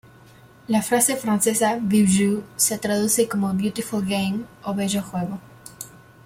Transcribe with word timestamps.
La 0.67 0.81
frase 0.81 1.15
francesa 1.15 1.77
"Beau 1.79 2.07
Jeu" 2.07 2.43
se 2.57 2.73
traduce 2.73 3.27
como 3.27 3.53
"Beautiful 3.53 4.03
Game" 4.03 4.45
o 4.65 4.73
"bello 4.73 4.99
juego". 5.03 5.37